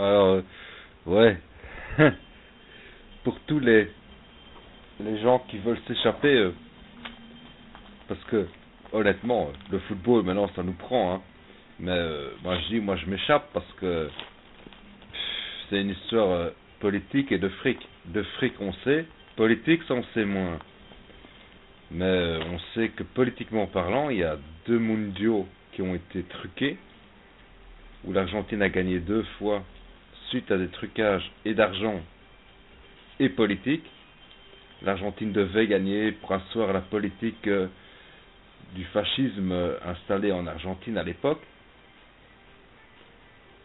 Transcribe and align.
Alors, 0.00 0.26
euh, 0.28 0.42
ouais. 1.04 1.36
Pour 3.24 3.38
tous 3.40 3.60
les 3.60 3.90
les 5.00 5.20
gens 5.20 5.40
qui 5.48 5.58
veulent 5.58 5.80
s'échapper, 5.86 6.34
euh, 6.34 6.52
parce 8.08 8.22
que 8.24 8.46
honnêtement, 8.92 9.50
le 9.70 9.78
football 9.80 10.24
maintenant 10.24 10.50
ça 10.56 10.62
nous 10.62 10.72
prend. 10.72 11.14
Hein. 11.14 11.22
Mais 11.80 11.90
euh, 11.92 12.30
moi 12.42 12.58
je 12.60 12.68
dis, 12.68 12.80
moi 12.80 12.96
je 12.96 13.06
m'échappe 13.06 13.50
parce 13.52 13.70
que 13.78 14.08
c'est 15.68 15.82
une 15.82 15.90
histoire 15.90 16.30
euh, 16.30 16.50
politique 16.80 17.30
et 17.30 17.38
de 17.38 17.48
fric. 17.48 17.78
De 18.06 18.22
fric 18.22 18.54
on 18.58 18.72
sait, 18.84 19.04
politique 19.36 19.82
ça 19.86 19.92
on 19.94 20.04
sait 20.14 20.24
moins. 20.24 20.58
Mais 21.90 22.04
euh, 22.04 22.40
on 22.50 22.58
sait 22.74 22.88
que 22.88 23.02
politiquement 23.02 23.66
parlant, 23.66 24.08
il 24.08 24.18
y 24.18 24.24
a 24.24 24.38
deux 24.66 24.78
mondiaux 24.78 25.46
qui 25.72 25.82
ont 25.82 25.94
été 25.94 26.22
truqués, 26.22 26.78
où 28.04 28.14
l'Argentine 28.14 28.62
a 28.62 28.70
gagné 28.70 28.98
deux 28.98 29.24
fois 29.38 29.62
suite 30.30 30.50
à 30.50 30.56
des 30.56 30.68
trucages 30.68 31.30
et 31.44 31.54
d'argent 31.54 32.00
et 33.18 33.28
politique. 33.28 33.84
L'Argentine 34.82 35.32
devait 35.32 35.66
gagner 35.66 36.12
pour 36.12 36.32
asseoir 36.32 36.72
la 36.72 36.80
politique 36.80 37.48
du 38.74 38.84
fascisme 38.84 39.52
installé 39.84 40.32
en 40.32 40.46
Argentine 40.46 40.96
à 40.96 41.02
l'époque. 41.02 41.42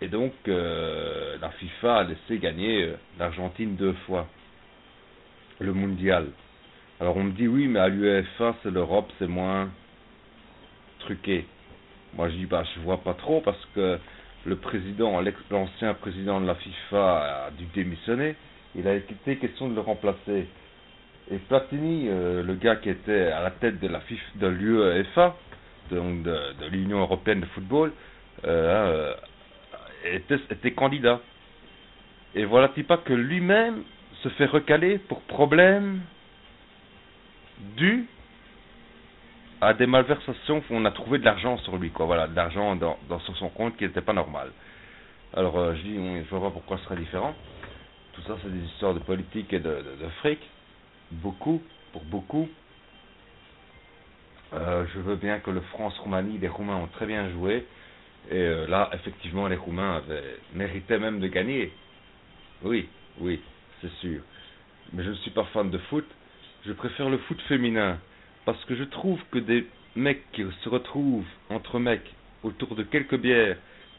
Et 0.01 0.07
donc, 0.07 0.33
euh, 0.47 1.37
la 1.39 1.49
FIFA 1.51 1.97
a 1.97 2.03
laissé 2.03 2.37
gagner 2.37 2.83
euh, 2.83 2.95
l'Argentine 3.17 3.75
deux 3.75 3.93
fois 4.05 4.27
le 5.59 5.73
mondial. 5.73 6.27
Alors 6.99 7.15
on 7.17 7.23
me 7.23 7.31
dit 7.31 7.47
oui, 7.47 7.67
mais 7.67 7.79
à 7.79 7.87
l'UEFA, 7.87 8.55
c'est 8.61 8.71
l'Europe, 8.71 9.11
c'est 9.19 9.27
moins 9.27 9.69
truqué. 10.99 11.45
Moi 12.13 12.29
je 12.29 12.35
dis 12.35 12.45
bah 12.45 12.63
je 12.75 12.81
vois 12.81 12.97
pas 12.97 13.13
trop 13.13 13.41
parce 13.41 13.63
que 13.73 13.97
le 14.45 14.55
président, 14.57 15.19
l'ancien 15.49 15.93
président 15.95 16.39
de 16.39 16.45
la 16.47 16.55
FIFA 16.55 17.45
a 17.47 17.51
dû 17.51 17.65
démissionner. 17.73 18.35
Il 18.75 18.87
a 18.87 18.93
été 18.93 19.37
question 19.37 19.69
de 19.69 19.75
le 19.75 19.81
remplacer. 19.81 20.47
Et 21.31 21.37
Platini, 21.37 22.07
euh, 22.07 22.43
le 22.43 22.53
gars 22.53 22.75
qui 22.75 22.89
était 22.89 23.27
à 23.31 23.41
la 23.41 23.51
tête 23.51 23.79
de 23.79 23.87
la 23.87 23.99
FIFA, 24.01 24.23
de 24.35 24.47
l'UEFA, 24.47 25.35
donc 25.89 26.23
de, 26.23 26.37
l'Union 26.71 26.99
européenne 26.99 27.41
de 27.41 27.45
football, 27.47 27.91
euh, 28.45 29.13
était, 30.03 30.37
était 30.51 30.71
candidat. 30.73 31.19
Et 32.35 32.45
voilà-t-il 32.45 32.85
pas 32.85 32.97
que 32.97 33.13
lui-même 33.13 33.83
se 34.21 34.29
fait 34.29 34.45
recaler 34.45 34.99
pour 34.99 35.21
problème 35.21 36.01
dû 37.77 38.05
à 39.65 39.73
des 39.73 39.87
malversations 39.87 40.63
on 40.69 40.85
a 40.85 40.91
trouvé 40.91 41.19
de 41.19 41.25
l'argent 41.25 41.57
sur 41.59 41.77
lui, 41.77 41.91
quoi. 41.91 42.05
Voilà, 42.05 42.27
de 42.27 42.35
l'argent 42.35 42.75
dans, 42.75 42.97
sur 43.19 43.35
son 43.37 43.49
compte 43.49 43.75
qui 43.77 43.83
n'était 43.85 44.01
pas 44.01 44.13
normal. 44.13 44.51
Alors 45.33 45.57
euh, 45.57 45.75
je 45.75 45.81
dis, 45.81 45.95
je 45.95 46.29
vois 46.29 46.49
pas 46.49 46.51
pourquoi 46.51 46.77
ce 46.77 46.83
serait 46.85 46.97
différent. 46.97 47.33
Tout 48.13 48.21
ça, 48.21 48.37
c'est 48.41 48.51
des 48.51 48.65
histoires 48.65 48.93
de 48.93 48.99
politique 48.99 49.51
et 49.51 49.59
de 49.59 49.83
fric. 50.19 50.39
Beaucoup, 51.11 51.61
pour 51.91 52.03
beaucoup. 52.05 52.47
Euh, 54.53 54.85
je 54.93 54.99
veux 54.99 55.15
bien 55.15 55.39
que 55.39 55.51
le 55.51 55.61
France-Roumanie, 55.61 56.37
les 56.37 56.47
Roumains 56.47 56.77
ont 56.77 56.87
très 56.87 57.05
bien 57.05 57.29
joué. 57.31 57.65
Et 58.31 58.35
euh, 58.35 58.67
là, 58.67 58.89
effectivement, 58.93 59.47
les 59.47 59.55
Roumains 59.55 59.97
avaient, 59.97 60.37
méritaient 60.53 60.99
même 60.99 61.19
de 61.19 61.27
gagner. 61.27 61.73
Oui, 62.63 62.87
oui, 63.19 63.41
c'est 63.81 63.91
sûr. 63.99 64.21
Mais 64.93 65.03
je 65.03 65.09
ne 65.09 65.15
suis 65.15 65.31
pas 65.31 65.43
fan 65.45 65.69
de 65.69 65.77
foot. 65.77 66.05
Je 66.65 66.71
préfère 66.71 67.09
le 67.09 67.17
foot 67.19 67.39
féminin. 67.43 67.99
Parce 68.45 68.63
que 68.65 68.75
je 68.75 68.83
trouve 68.83 69.19
que 69.31 69.39
des 69.39 69.67
mecs 69.95 70.31
qui 70.33 70.43
se 70.63 70.69
retrouvent 70.69 71.25
entre 71.49 71.79
mecs 71.79 72.13
autour 72.43 72.75
de 72.75 72.83
quelques 72.83 73.17
bières 73.17 73.57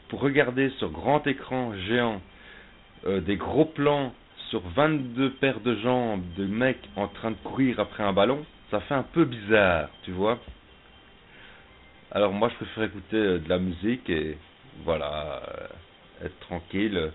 pour 0.08 0.20
regarder 0.20 0.70
sur 0.78 0.91
grand 0.91 1.27
écran 1.27 1.75
géant 1.88 2.20
euh, 3.06 3.20
des 3.20 3.36
gros 3.36 3.64
plans 3.64 4.14
sur 4.50 4.61
22 4.61 5.30
paires 5.34 5.61
de 5.61 5.75
jambes 5.77 6.22
de 6.36 6.47
mecs 6.47 6.88
en 6.94 7.08
train 7.08 7.33
de 7.33 7.36
courir 7.36 7.81
après 7.81 8.04
un 8.04 8.12
ballon, 8.12 8.44
ça 8.71 8.81
fait 8.81 8.94
un 8.94 9.03
peu 9.03 9.25
bizarre, 9.25 9.88
tu 10.04 10.12
vois. 10.12 10.38
Alors 12.12 12.32
moi 12.32 12.48
je 12.48 12.54
préfère 12.65 12.84
écouter 12.84 13.16
euh, 13.16 13.38
de 13.38 13.48
la 13.48 13.59
musique 13.59 14.09
et 14.09 14.38
voilà, 14.84 15.42
euh, 16.22 16.26
être 16.26 16.38
tranquille. 16.41 17.10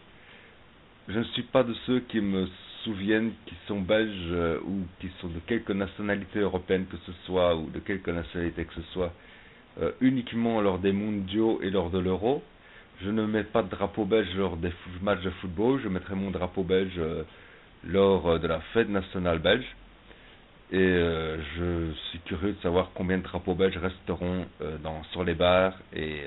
Je 1.07 1.17
ne 1.19 1.23
suis 1.23 1.43
pas 1.43 1.63
de 1.63 1.73
ceux 1.85 2.01
qui 2.01 2.19
me 2.19 2.47
souviennent 2.83 3.31
qui 3.45 3.55
sont 3.67 3.79
belges 3.81 4.13
euh, 4.31 4.59
ou 4.65 4.85
qui 4.99 5.09
sont 5.19 5.27
de 5.27 5.39
quelque 5.47 5.73
nationalité 5.73 6.39
européenne 6.39 6.85
que 6.89 6.97
ce 7.05 7.11
soit 7.25 7.55
ou 7.55 7.69
de 7.69 7.79
quelque 7.79 8.11
nationalité 8.11 8.65
que 8.65 8.73
ce 8.75 8.81
soit 8.93 9.13
euh, 9.81 9.91
uniquement 10.01 10.61
lors 10.61 10.79
des 10.79 10.91
mondiaux 10.91 11.59
et 11.61 11.69
lors 11.69 11.89
de 11.89 11.99
l'euro. 11.99 12.43
Je 13.03 13.09
ne 13.09 13.25
mets 13.25 13.43
pas 13.43 13.63
de 13.63 13.69
drapeau 13.69 14.05
belge 14.05 14.29
lors 14.35 14.57
des 14.57 14.71
matchs 15.01 15.21
de 15.23 15.29
football, 15.41 15.79
je 15.83 15.87
mettrai 15.87 16.15
mon 16.15 16.29
drapeau 16.31 16.63
belge 16.63 16.93
euh, 16.97 17.23
lors 17.85 18.39
de 18.39 18.47
la 18.47 18.59
fête 18.73 18.89
nationale 18.89 19.39
belge. 19.39 19.65
Et 20.73 20.77
je 21.57 21.91
suis 22.09 22.19
curieux 22.19 22.53
de 22.53 22.61
savoir 22.61 22.91
combien 22.93 23.17
de 23.17 23.23
drapeaux 23.23 23.55
belges 23.55 23.75
resteront 23.77 24.45
sur 25.11 25.25
les 25.25 25.33
bars 25.33 25.73
et 25.93 26.21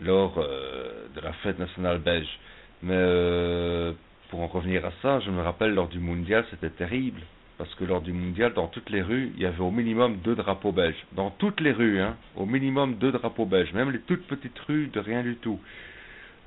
lors 0.00 0.36
de 0.36 1.20
la 1.20 1.32
fête 1.42 1.58
nationale 1.58 1.98
belge. 1.98 2.38
Mais 2.82 3.92
pour 4.34 4.42
en 4.42 4.48
revenir 4.48 4.84
à 4.84 4.90
ça, 5.00 5.20
je 5.20 5.30
me 5.30 5.40
rappelle 5.42 5.74
lors 5.74 5.86
du 5.86 6.00
mondial, 6.00 6.44
c'était 6.50 6.70
terrible. 6.70 7.20
Parce 7.56 7.72
que 7.76 7.84
lors 7.84 8.00
du 8.00 8.12
mondial, 8.12 8.52
dans 8.52 8.66
toutes 8.66 8.90
les 8.90 9.00
rues, 9.00 9.30
il 9.36 9.42
y 9.42 9.46
avait 9.46 9.60
au 9.60 9.70
minimum 9.70 10.16
deux 10.24 10.34
drapeaux 10.34 10.72
belges. 10.72 11.06
Dans 11.12 11.30
toutes 11.30 11.60
les 11.60 11.70
rues, 11.70 12.00
hein, 12.00 12.16
au 12.34 12.44
minimum 12.44 12.96
deux 12.96 13.12
drapeaux 13.12 13.46
belges. 13.46 13.72
Même 13.74 13.92
les 13.92 14.00
toutes 14.00 14.26
petites 14.26 14.58
rues 14.66 14.88
de 14.88 14.98
rien 14.98 15.22
du 15.22 15.36
tout. 15.36 15.60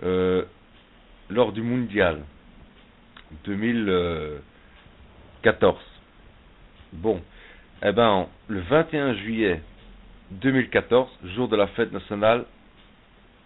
Euh, 0.03 0.43
lors 1.29 1.53
du 1.53 1.61
mondial 1.61 2.23
2014. 3.45 5.79
Bon, 6.91 7.21
eh 7.83 7.93
ben, 7.93 8.27
le 8.49 8.59
21 8.59 9.13
juillet 9.13 9.61
2014, 10.31 11.07
jour 11.35 11.47
de 11.47 11.55
la 11.55 11.67
fête 11.67 11.93
nationale, 11.93 12.43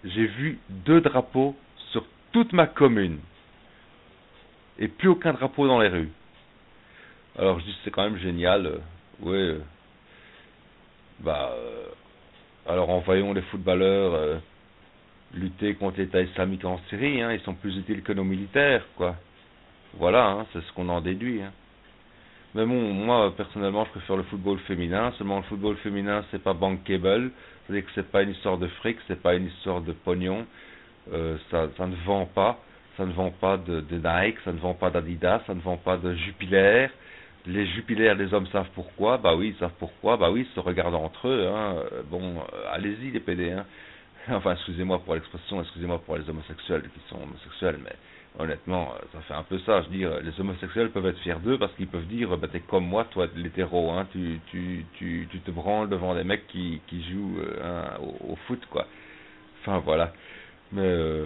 j'ai 0.03 0.25
vu 0.25 0.57
deux 0.67 1.01
drapeaux 1.01 1.55
sur 1.91 2.03
toute 2.31 2.53
ma 2.53 2.65
commune. 2.65 3.19
Et 4.81 4.89
plus 4.89 5.07
aucun 5.07 5.31
drapeau 5.31 5.67
dans 5.67 5.79
les 5.79 5.87
rues. 5.87 6.09
Alors 7.37 7.59
je 7.59 7.65
dis 7.65 7.77
c'est 7.85 7.91
quand 7.91 8.03
même 8.03 8.17
génial. 8.17 8.65
Euh, 8.65 8.77
oui. 9.21 9.37
Euh, 9.37 9.59
bah 11.19 11.51
euh, 11.53 11.85
alors 12.67 12.89
envoyons 12.89 13.31
les 13.33 13.43
footballeurs 13.43 14.13
euh, 14.13 14.37
lutter 15.33 15.75
contre 15.75 15.99
l'État 15.99 16.21
islamique 16.21 16.65
en 16.65 16.79
Syrie, 16.89 17.21
hein, 17.21 17.31
ils 17.31 17.39
sont 17.41 17.53
plus 17.53 17.77
utiles 17.77 18.01
que 18.01 18.11
nos 18.11 18.23
militaires, 18.23 18.83
quoi. 18.97 19.15
Voilà, 19.93 20.25
hein, 20.27 20.45
c'est 20.51 20.61
ce 20.61 20.71
qu'on 20.73 20.89
en 20.89 20.99
déduit. 20.99 21.41
Hein. 21.41 21.51
Mais 22.55 22.65
bon, 22.65 22.93
moi 22.93 23.33
personnellement, 23.37 23.85
je 23.85 23.91
préfère 23.91 24.17
le 24.17 24.23
football 24.23 24.57
féminin. 24.59 25.13
Seulement 25.17 25.37
le 25.37 25.43
football 25.43 25.77
féminin, 25.77 26.25
c'est 26.31 26.41
pas 26.43 26.53
bankable, 26.53 27.31
c'est-à-dire 27.65 27.85
que 27.85 27.91
c'est 27.95 28.11
pas 28.11 28.23
une 28.23 28.31
histoire 28.31 28.57
de 28.57 28.67
fric, 28.67 28.97
c'est 29.07 29.21
pas 29.21 29.35
une 29.35 29.47
histoire 29.47 29.81
de 29.81 29.93
pognon. 29.93 30.45
Euh, 31.13 31.37
ça 31.49 31.87
ne 31.87 31.95
vend 32.05 32.25
pas, 32.25 32.59
ça 32.97 33.05
ne 33.05 33.13
vend 33.13 33.31
pas 33.31 33.57
de, 33.57 33.81
Nike, 33.91 34.37
ça 34.43 34.51
ne 34.51 34.59
vend 34.59 34.73
pas 34.73 34.89
d'Adidas, 34.89 35.41
ça 35.47 35.53
ne 35.53 35.61
vend 35.61 35.77
pas 35.77 35.97
de 35.97 36.13
Jupiler. 36.15 36.87
Les 37.45 37.65
Jupiler, 37.67 38.13
les 38.15 38.33
hommes 38.33 38.47
savent 38.47 38.69
pourquoi. 38.75 39.17
Bah 39.17 39.35
oui, 39.35 39.53
ils 39.55 39.59
savent 39.59 39.73
pourquoi. 39.79 40.17
Bah 40.17 40.29
oui, 40.29 40.45
ils 40.47 40.53
se 40.53 40.59
regardent 40.59 40.95
entre 40.95 41.27
eux. 41.27 41.47
Hein. 41.47 41.75
Bon, 42.09 42.37
euh, 42.37 42.73
allez-y 42.73 43.11
les 43.11 43.19
PD. 43.19 43.51
Hein. 43.51 43.65
Enfin, 44.29 44.53
excusez-moi 44.53 44.99
pour 44.99 45.15
l'expression, 45.15 45.61
excusez-moi 45.61 45.99
pour 46.05 46.15
les 46.15 46.29
homosexuels 46.29 46.83
qui 46.83 47.09
sont 47.09 47.19
homosexuels, 47.23 47.79
mais 47.83 47.95
honnêtement, 48.37 48.93
ça 49.11 49.19
fait 49.21 49.33
un 49.33 49.41
peu 49.43 49.57
ça. 49.59 49.81
Je 49.81 49.87
veux 49.89 49.97
dire, 49.97 50.11
les 50.21 50.39
homosexuels 50.39 50.91
peuvent 50.91 51.07
être 51.07 51.19
fiers 51.19 51.39
d'eux 51.43 51.57
parce 51.57 51.73
qu'ils 51.73 51.87
peuvent 51.87 52.05
dire, 52.05 52.37
bah, 52.37 52.47
t'es 52.51 52.59
comme 52.59 52.85
moi, 52.85 53.05
toi, 53.05 53.27
l'hétéro, 53.35 53.91
hein, 53.91 54.07
tu, 54.11 54.39
tu, 54.51 54.85
tu, 54.93 55.27
tu 55.31 55.39
te 55.39 55.51
branles 55.51 55.89
devant 55.89 56.13
des 56.13 56.23
mecs 56.23 56.47
qui, 56.47 56.81
qui 56.87 57.03
jouent 57.11 57.39
euh, 57.39 57.63
hein, 57.63 57.97
au, 57.99 58.33
au, 58.33 58.35
foot, 58.47 58.63
quoi. 58.69 58.85
Enfin, 59.61 59.79
voilà. 59.79 60.13
Mais, 60.71 60.81
euh, 60.81 61.25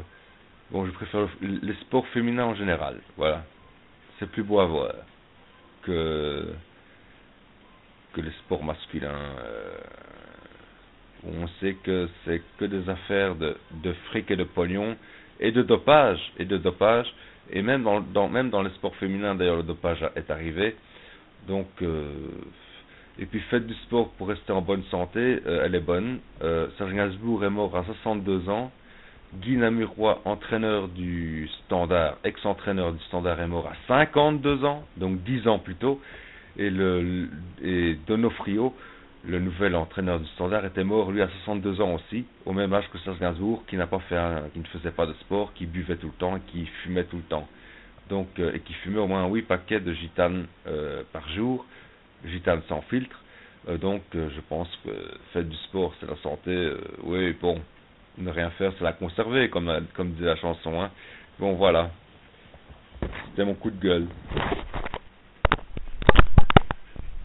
bon, 0.72 0.86
je 0.86 0.92
préfère 0.92 1.22
le, 1.42 1.60
les 1.62 1.74
sports 1.82 2.08
féminins 2.10 2.46
en 2.46 2.56
général, 2.56 3.02
voilà. 3.18 3.44
C'est 4.20 4.30
plus 4.30 4.44
beau 4.44 4.60
à 4.60 4.66
voir 4.66 4.94
que, 5.84 6.48
que 8.14 8.22
les 8.22 8.32
sports 8.44 8.64
masculins. 8.64 9.10
Euh, 9.40 9.78
on 11.28 11.48
sait 11.60 11.74
que 11.84 12.08
c'est 12.24 12.42
que 12.58 12.66
des 12.66 12.88
affaires 12.90 13.36
de, 13.36 13.56
de 13.84 13.94
fric 14.10 14.30
et 14.32 14.36
de 14.36 14.44
pognon 14.44 14.96
et 15.40 15.52
de 15.52 15.62
dopage 15.64 16.20
et 16.38 16.46
de 16.46 16.58
dopage 16.58 17.08
et 17.52 17.62
même 17.62 17.84
dans, 17.84 18.00
dans 18.02 18.30
même 18.30 18.52
les 18.64 18.70
sports 18.72 18.96
féminins 18.98 19.34
d'ailleurs 19.36 19.58
le 19.58 19.64
dopage 19.64 20.06
est 20.16 20.30
arrivé 20.30 20.76
donc 21.48 21.68
euh, 21.82 22.12
et 23.18 23.26
puis 23.26 23.40
faites 23.50 23.66
du 23.66 23.74
sport 23.86 24.10
pour 24.12 24.28
rester 24.28 24.52
en 24.52 24.62
bonne 24.62 24.84
santé 24.92 25.42
euh, 25.48 25.64
elle 25.66 25.74
est 25.76 25.80
bonne 25.80 26.20
Serge 26.78 26.94
Gainsbourg 26.94 27.44
est 27.44 27.50
mort 27.50 27.76
à 27.76 27.84
62 27.84 28.48
ans 28.50 28.72
Guy 29.42 29.58
Namuroy 29.58 30.22
entraîneur 30.26 30.88
du 30.88 31.50
Standard 31.66 32.18
ex-entraîneur 32.24 32.94
du 32.94 33.04
Standard 33.06 33.40
est 33.40 33.48
mort 33.48 33.68
à 33.68 33.76
52 33.88 34.66
ans 34.66 34.84
donc 34.98 35.22
10 35.24 35.48
ans 35.48 35.60
plus 35.60 35.76
tôt 35.76 36.02
et 36.58 36.70
Donofrio 38.08 38.74
le 39.28 39.40
nouvel 39.40 39.76
entraîneur 39.76 40.20
du 40.20 40.28
Standard, 40.30 40.66
était 40.66 40.84
mort 40.84 41.12
lui 41.12 41.22
à 41.22 41.28
62 41.28 41.82
ans 41.82 41.96
aussi, 41.96 42.26
au 42.46 42.54
même 42.54 42.74
âge 42.74 42.86
que 42.92 42.98
Serge 43.00 43.20
Gainsbourg, 43.20 43.64
qui 43.68 43.78
pas 43.78 44.00
fait, 44.08 44.20
qui 44.54 44.60
ne 44.60 44.66
faisait 44.66 44.92
pas 44.92 45.06
de 45.06 45.14
sport, 45.14 45.54
qui 45.54 45.66
buvait 45.66 45.98
tout 45.98 46.08
le 46.08 46.14
temps, 46.14 46.40
qui 46.48 46.66
fumait 46.84 47.06
tout 47.06 47.18
le 47.18 47.24
temps. 47.24 47.48
Donc, 48.10 48.28
euh, 48.40 48.54
et 48.54 48.60
qui 48.60 48.74
fumait 48.74 49.00
au 49.00 49.08
moins 49.08 49.28
8 49.28 49.44
paquets 49.44 49.80
de 49.80 49.94
gitane 49.94 50.46
euh, 50.68 51.04
par 51.12 51.28
jour, 51.30 51.66
gitane 52.26 52.62
sans 52.70 52.82
filtre. 52.82 53.20
Euh, 53.68 53.78
donc, 53.78 54.04
je 54.14 54.42
pense 54.48 54.70
que 54.84 54.92
faire 55.34 55.44
du 55.44 55.58
sport, 55.68 55.94
c'est 56.00 56.08
la 56.08 56.18
santé. 56.18 56.74
oui, 57.04 57.36
bon, 57.42 57.60
ne 58.18 58.32
rien 58.32 58.50
faire, 58.52 58.72
c'est 58.78 58.84
la 58.84 58.94
conserver, 58.94 59.50
comme, 59.50 59.72
comme 59.94 60.12
dit 60.12 60.24
la 60.24 60.36
chanson. 60.36 60.82
Hein. 60.82 60.92
Bon, 61.40 61.54
voilà. 61.54 61.92
C'était 63.30 63.46
mon 63.46 63.56
coup 63.56 63.72
de 63.72 63.80
gueule. 63.80 64.08